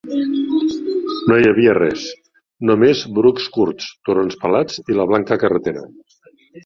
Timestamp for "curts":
3.59-3.93